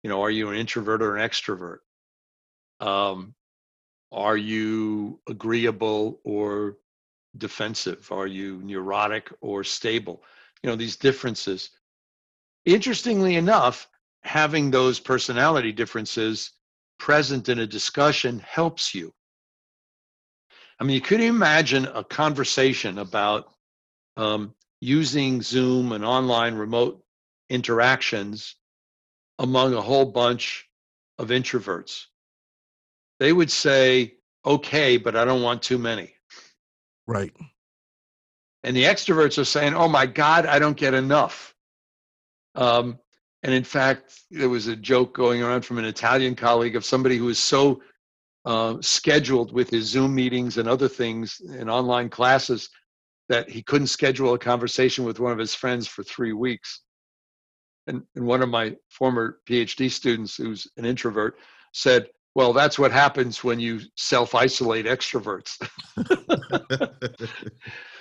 [0.03, 1.79] You know, are you an introvert or an extrovert?
[2.81, 3.35] Um,
[4.13, 6.79] are you agreeable or
[7.37, 8.11] defensive?
[8.11, 10.25] Are you neurotic or stable?
[10.63, 11.71] You know, these differences.
[12.65, 13.89] Interestingly enough,
[14.23, 16.53] having those personality differences
[16.99, 19.15] present in a discussion helps you
[20.81, 23.53] I mean, you could imagine a conversation about
[24.17, 27.05] um, using Zoom and online remote
[27.51, 28.57] interactions
[29.41, 30.69] among a whole bunch
[31.19, 32.05] of introverts.
[33.19, 36.15] They would say, okay, but I don't want too many.
[37.07, 37.33] Right.
[38.63, 41.55] And the extroverts are saying, oh my God, I don't get enough.
[42.55, 42.99] Um,
[43.43, 47.17] and in fact, there was a joke going around from an Italian colleague of somebody
[47.17, 47.81] who was so
[48.45, 52.69] uh, scheduled with his Zoom meetings and other things and online classes
[53.31, 56.83] that he couldn't schedule a conversation with one of his friends for three weeks.
[57.91, 61.39] And, and one of my former PhD students, who's an introvert,
[61.73, 65.59] said, Well, that's what happens when you self isolate extroverts.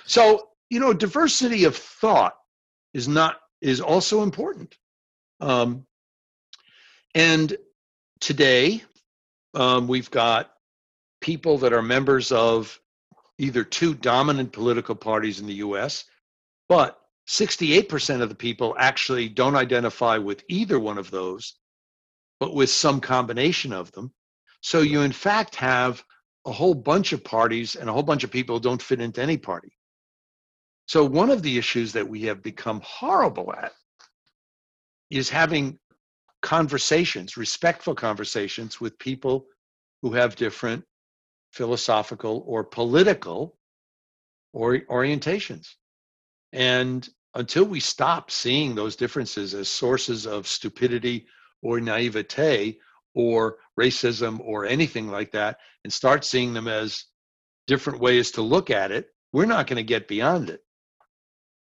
[0.06, 2.34] so, you know, diversity of thought
[2.94, 4.76] is not is also important.
[5.40, 5.84] Um,
[7.16, 7.56] and
[8.20, 8.84] today,
[9.54, 10.52] um, we've got
[11.20, 12.78] people that are members of
[13.38, 16.04] either two dominant political parties in the US,
[16.68, 16.99] but
[17.30, 21.54] 68% of the people actually don't identify with either one of those,
[22.40, 24.12] but with some combination of them.
[24.62, 26.02] So you, in fact, have
[26.44, 29.22] a whole bunch of parties and a whole bunch of people who don't fit into
[29.22, 29.70] any party.
[30.86, 33.70] So, one of the issues that we have become horrible at
[35.08, 35.78] is having
[36.42, 39.46] conversations, respectful conversations with people
[40.02, 40.84] who have different
[41.52, 43.56] philosophical or political
[44.52, 45.68] or orientations.
[46.52, 51.26] And until we stop seeing those differences as sources of stupidity
[51.62, 52.78] or naivete
[53.14, 57.04] or racism or anything like that, and start seeing them as
[57.66, 60.60] different ways to look at it, we're not going to get beyond it.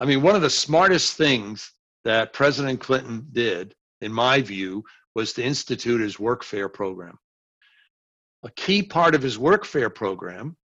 [0.00, 1.72] I mean, one of the smartest things
[2.04, 7.18] that President Clinton did in my view, was to institute his workfare program.
[8.42, 10.56] A key part of his workfare program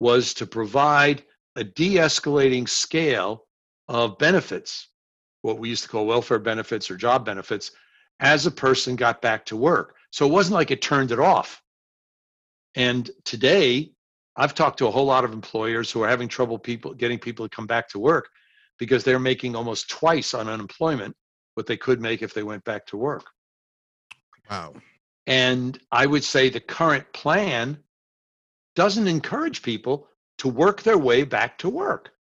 [0.00, 1.24] was to provide
[1.56, 3.45] a de escalating scale
[3.88, 4.88] of benefits,
[5.42, 7.70] what we used to call welfare benefits or job benefits,
[8.20, 9.96] as a person got back to work.
[10.10, 11.62] So it wasn't like it turned it off.
[12.74, 13.92] And today,
[14.36, 17.48] I've talked to a whole lot of employers who are having trouble people getting people
[17.48, 18.28] to come back to work
[18.78, 21.16] because they're making almost twice on unemployment
[21.54, 23.24] what they could make if they went back to work.
[24.50, 24.74] Wow.
[25.26, 27.78] And I would say the current plan
[28.74, 30.08] doesn't encourage people
[30.38, 32.12] to work their way back to work.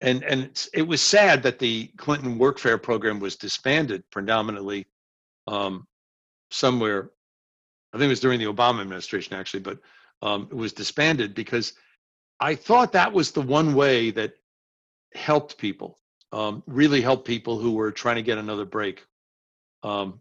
[0.00, 4.86] And, and it was sad that the Clinton workfare program was disbanded predominantly
[5.46, 5.86] um,
[6.50, 7.10] somewhere.
[7.92, 9.78] I think it was during the Obama administration, actually, but
[10.20, 11.74] um, it was disbanded because
[12.40, 14.34] I thought that was the one way that
[15.14, 15.98] helped people,
[16.32, 19.04] um, really helped people who were trying to get another break.
[19.82, 20.20] Um,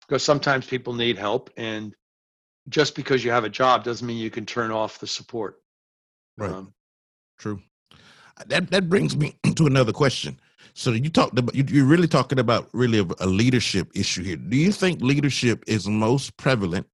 [0.00, 1.94] because sometimes people need help, and
[2.68, 5.60] just because you have a job doesn't mean you can turn off the support.
[6.36, 6.50] Right.
[6.50, 6.72] Um,
[7.38, 7.60] True.
[8.46, 10.38] That that brings me to another question.
[10.74, 14.36] So you talked about you, are really talking about really a leadership issue here.
[14.36, 16.86] Do you think leadership is most prevalent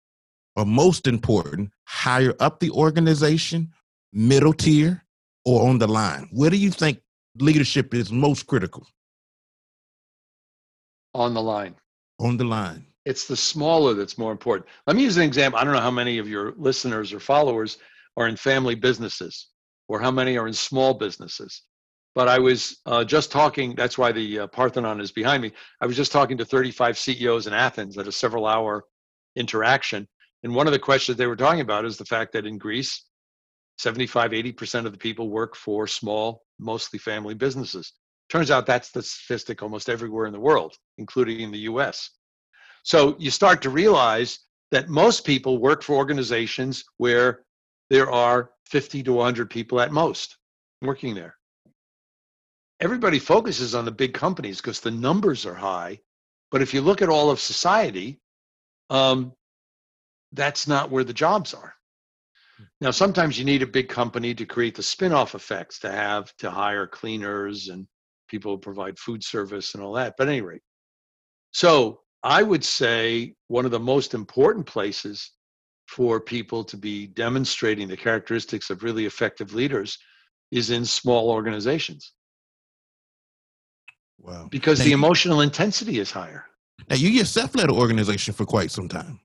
[0.54, 3.72] or most important higher up the organization,
[4.12, 5.04] middle tier,
[5.44, 6.28] or on the line?
[6.30, 7.00] Where do you think
[7.40, 8.86] leadership is most critical?
[11.14, 11.74] On the line.
[12.20, 12.86] On the line.
[13.04, 14.68] It's the smaller that's more important.
[14.86, 15.58] Let me use an example.
[15.58, 17.78] I don't know how many of your listeners or followers
[18.16, 19.48] are in family businesses
[19.88, 21.62] or how many are in small businesses.
[22.14, 25.52] But I was uh, just talking, that's why the uh, Parthenon is behind me.
[25.80, 28.84] I was just talking to 35 CEOs in Athens at a several hour
[29.36, 30.06] interaction.
[30.42, 33.04] And one of the questions they were talking about is the fact that in Greece,
[33.78, 37.92] 75, 80% of the people work for small, mostly family businesses.
[38.28, 42.10] Turns out that's the statistic almost everywhere in the world, including in the US.
[42.82, 47.44] So you start to realize that most people work for organizations where
[47.92, 50.38] there are 50 to 100 people at most
[50.80, 51.36] working there.
[52.80, 56.00] Everybody focuses on the big companies because the numbers are high.
[56.50, 58.18] But if you look at all of society,
[58.88, 59.34] um,
[60.32, 61.74] that's not where the jobs are.
[62.80, 66.34] Now, sometimes you need a big company to create the spin off effects to have
[66.38, 67.86] to hire cleaners and
[68.26, 70.14] people who provide food service and all that.
[70.16, 70.62] But at any rate,
[71.50, 75.30] so I would say one of the most important places
[75.92, 79.98] for people to be demonstrating the characteristics of really effective leaders
[80.50, 82.12] is in small organizations.
[84.18, 84.48] Wow.
[84.50, 86.46] Because now the you, emotional intensity is higher.
[86.88, 89.20] Now you yourself led an organization for quite some time.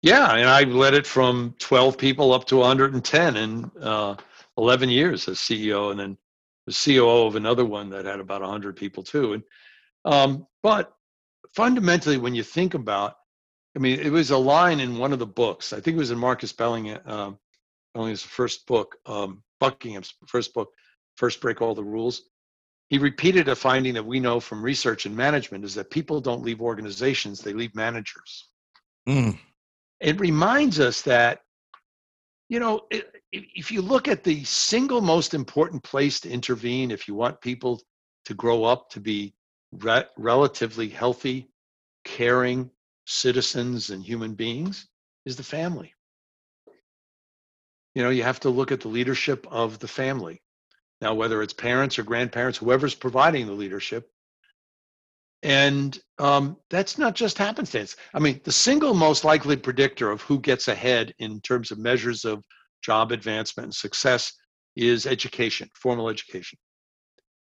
[0.00, 4.14] Yeah, and I led it from 12 people up to 110 in uh,
[4.56, 6.16] 11 years as CEO, and then
[6.66, 9.34] the COO of another one that had about 100 people too.
[9.34, 9.42] And
[10.06, 10.94] um, but
[11.54, 13.17] fundamentally, when you think about
[13.78, 15.72] I mean, it was a line in one of the books.
[15.72, 17.38] I think it was in Marcus Bellingham, um,
[17.94, 20.70] Bellingham's first book, um, Buckingham's first book,
[21.16, 22.22] First Break All the Rules.
[22.88, 26.42] He repeated a finding that we know from research and management is that people don't
[26.42, 28.48] leave organizations, they leave managers.
[29.08, 29.38] Mm.
[30.00, 31.42] It reminds us that,
[32.48, 32.80] you know,
[33.30, 37.80] if you look at the single most important place to intervene, if you want people
[38.24, 39.34] to grow up to be
[39.70, 41.48] re- relatively healthy,
[42.04, 42.72] caring,
[43.08, 44.86] citizens and human beings
[45.24, 45.94] is the family.
[47.94, 50.42] You know, you have to look at the leadership of the family.
[51.00, 54.10] Now, whether it's parents or grandparents, whoever's providing the leadership.
[55.42, 57.96] And um, that's not just happenstance.
[58.12, 62.26] I mean, the single most likely predictor of who gets ahead in terms of measures
[62.26, 62.44] of
[62.82, 64.34] job advancement and success
[64.76, 66.58] is education, formal education.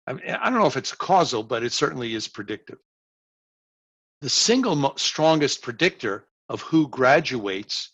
[0.05, 2.77] I, mean, I don't know if it's causal, but it certainly is predictive
[4.21, 7.91] the single strongest predictor of who graduates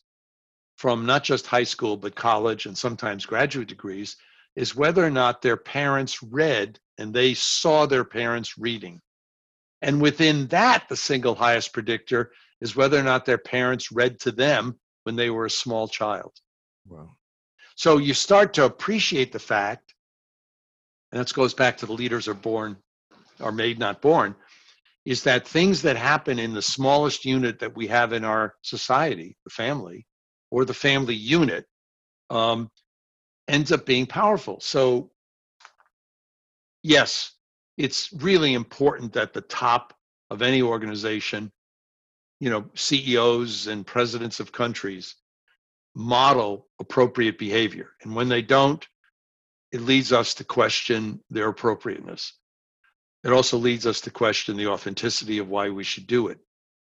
[0.78, 4.17] from not just high school, but college and sometimes graduate degrees
[4.55, 8.99] is whether or not their parents read and they saw their parents reading.
[9.82, 14.32] And within that, the single highest predictor is whether or not their parents read to
[14.32, 16.34] them when they were a small child.
[16.88, 17.09] Wow.
[17.76, 19.95] So you start to appreciate the fact,
[21.11, 22.78] and this goes back to the leaders are born,
[23.39, 24.36] are made, not born,
[25.06, 29.36] is that things that happen in the smallest unit that we have in our society,
[29.43, 30.06] the family,
[30.52, 31.66] or the family unit,
[32.30, 32.70] um,
[33.47, 34.60] ends up being powerful.
[34.60, 35.12] So,
[36.84, 37.32] yes,
[37.78, 39.93] it's really important that the top
[40.30, 41.52] of any organization,
[42.39, 45.16] you know, CEOs and presidents of countries
[45.95, 47.89] model appropriate behavior.
[48.04, 48.86] And when they don't,
[49.72, 52.34] it leads us to question their appropriateness.
[53.24, 56.39] It also leads us to question the authenticity of why we should do it.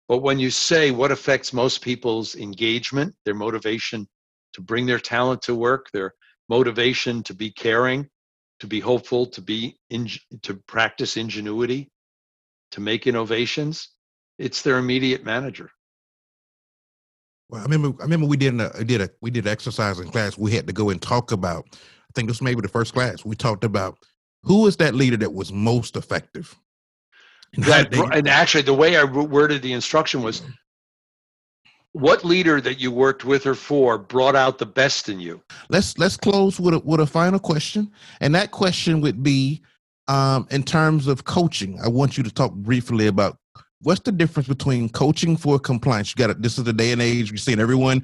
[0.08, 4.06] But when you say what affects most people's engagement, their motivation
[4.54, 6.14] to bring their talent to work, their
[6.48, 8.08] motivation to be caring,
[8.60, 10.08] to be hopeful, to be in,
[10.42, 11.90] to practice ingenuity,
[12.72, 13.90] to make innovations,
[14.38, 15.70] it's their immediate manager.
[17.48, 18.00] Well, I remember.
[18.00, 20.36] I remember we did a uh, did a we did an exercise in class.
[20.36, 21.66] We had to go and talk about.
[21.72, 23.24] I think this was maybe the first class.
[23.24, 23.98] We talked about
[24.44, 26.54] who was that leader that was most effective?
[27.54, 30.42] And, that, they, and actually, the way I worded the instruction was
[31.92, 35.96] what leader that you worked with or for brought out the best in you let's
[35.96, 37.88] let's close with a, with a final question
[38.20, 39.62] and that question would be
[40.08, 43.38] um, in terms of coaching i want you to talk briefly about
[43.84, 46.10] what's the difference between coaching for compliance?
[46.10, 46.42] You got it.
[46.42, 48.02] This is the day and age we're seeing everyone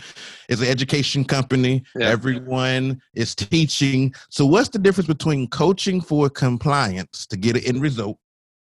[0.49, 1.83] is an education company.
[1.97, 2.09] Yeah.
[2.09, 4.15] Everyone is teaching.
[4.29, 8.19] So what's the difference between coaching for compliance to get an end result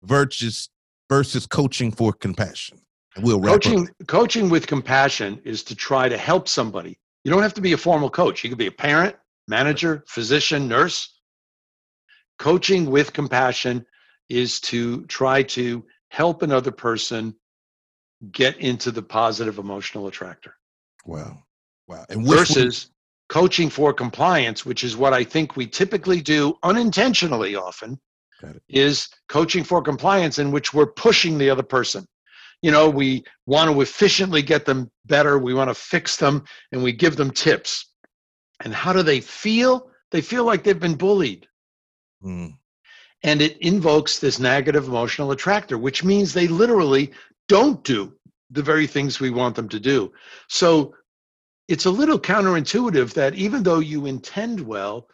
[0.04, 0.70] versus
[1.10, 2.80] versus coaching for compassion?
[3.16, 4.08] And we'll coaching up.
[4.08, 6.98] coaching with compassion is to try to help somebody.
[7.24, 8.44] You don't have to be a formal coach.
[8.44, 9.16] You could be a parent,
[9.48, 11.16] manager, physician, nurse.
[12.38, 13.86] Coaching with compassion
[14.30, 17.36] is to try to help another person
[18.32, 20.56] get into the positive emotional attractor.
[21.06, 21.44] Wow.
[21.88, 22.06] Wow.
[22.10, 22.94] And versus one-
[23.30, 28.00] coaching for compliance, which is what I think we typically do unintentionally often,
[28.68, 32.06] is coaching for compliance in which we're pushing the other person.
[32.62, 36.84] You know, we want to efficiently get them better, we want to fix them, and
[36.84, 37.94] we give them tips.
[38.64, 39.90] And how do they feel?
[40.12, 41.48] They feel like they've been bullied.
[42.24, 42.59] Mm
[43.24, 47.12] and it invokes this negative emotional attractor, which means they literally
[47.48, 48.14] don't do
[48.52, 50.12] the very things we want them to do.
[50.48, 50.96] So
[51.68, 55.08] it's a little counterintuitive that even though you intend well,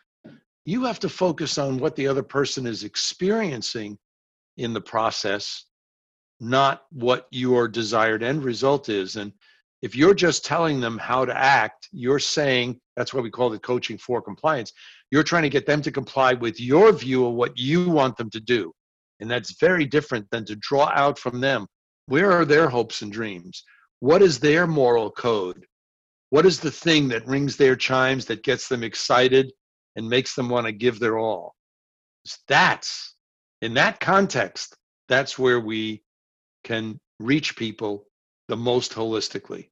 [0.65, 3.97] you have to focus on what the other person is experiencing
[4.57, 5.65] in the process,
[6.39, 9.15] not what your desired end result is.
[9.15, 9.33] And
[9.81, 13.61] if you're just telling them how to act, you're saying that's why we call it
[13.61, 14.71] coaching for compliance.
[15.11, 18.29] You're trying to get them to comply with your view of what you want them
[18.31, 18.71] to do.
[19.19, 21.67] And that's very different than to draw out from them
[22.07, 23.63] where are their hopes and dreams?
[23.99, 25.65] What is their moral code?
[26.29, 29.51] What is the thing that rings their chimes that gets them excited
[29.95, 31.55] and makes them want to give their all?
[32.47, 33.15] That's
[33.61, 34.75] in that context,
[35.07, 36.03] that's where we
[36.63, 38.05] can reach people
[38.47, 39.69] the most holistically.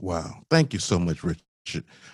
[0.00, 0.42] Wow.
[0.50, 1.40] Thank you so much, Rich.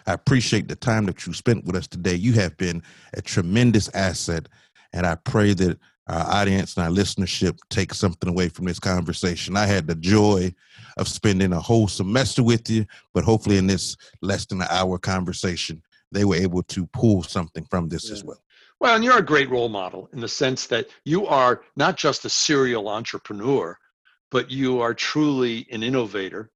[0.06, 2.14] I appreciate the time that you spent with us today.
[2.14, 2.82] You have been
[3.14, 4.48] a tremendous asset,
[4.92, 9.56] and I pray that our audience and our listenership take something away from this conversation.
[9.56, 10.54] I had the joy
[10.96, 12.84] of spending a whole semester with you,
[13.14, 15.82] but hopefully, in this less than an hour conversation,
[16.12, 18.12] they were able to pull something from this yeah.
[18.12, 18.42] as well.
[18.80, 22.24] Well, and you're a great role model in the sense that you are not just
[22.24, 23.78] a serial entrepreneur,
[24.30, 26.50] but you are truly an innovator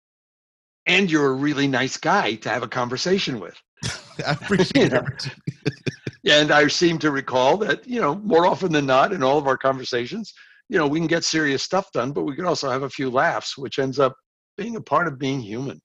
[0.89, 3.55] and you're a really nice guy to have a conversation with.
[4.27, 5.29] I appreciate it.
[6.29, 9.47] and I seem to recall that, you know, more often than not in all of
[9.47, 10.33] our conversations,
[10.69, 13.11] you know, we can get serious stuff done, but we can also have a few
[13.11, 14.17] laughs, which ends up
[14.57, 15.81] being a part of being human.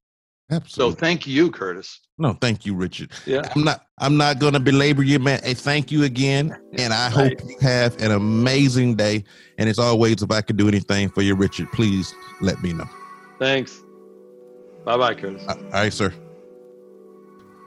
[0.51, 0.95] Absolutely.
[0.95, 1.99] So thank you, Curtis.
[2.18, 3.12] No, thank you, Richard.
[3.26, 3.41] Yeah.
[3.56, 5.41] I'm not I'm not gonna belabor you, man.
[5.41, 6.56] Hey, thank you again.
[6.78, 7.39] And I right.
[7.39, 9.24] hope you have an amazing day.
[9.58, 12.89] And as always, if I could do anything for you, Richard, please let me know.
[13.39, 13.82] Thanks.
[14.86, 15.43] Bye bye, Curtis.
[15.47, 16.13] Uh, all right, sir.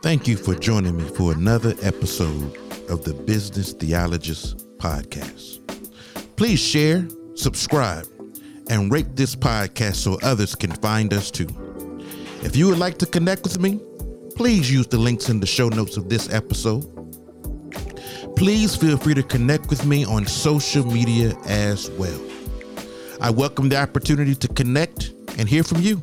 [0.02, 2.56] Thank you for joining me for another episode
[2.88, 5.60] of the Business Theologist Podcast.
[6.36, 8.06] Please share, subscribe,
[8.68, 11.48] and rate this podcast so others can find us too.
[12.42, 13.80] If you would like to connect with me,
[14.36, 16.84] please use the links in the show notes of this episode.
[18.36, 22.20] Please feel free to connect with me on social media as well.
[23.20, 26.02] I welcome the opportunity to connect and hear from you.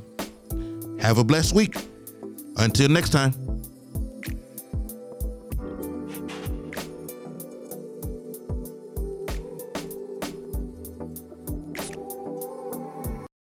[1.03, 1.75] Have a blessed week.
[2.55, 3.42] Until next time.